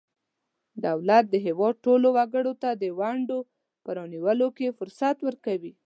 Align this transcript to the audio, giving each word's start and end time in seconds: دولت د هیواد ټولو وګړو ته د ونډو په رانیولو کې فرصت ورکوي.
دولت 0.85 1.23
د 1.29 1.35
هیواد 1.45 1.75
ټولو 1.85 2.07
وګړو 2.17 2.53
ته 2.61 2.69
د 2.81 2.83
ونډو 2.99 3.39
په 3.83 3.89
رانیولو 3.97 4.47
کې 4.57 4.75
فرصت 4.79 5.17
ورکوي. 5.27 5.73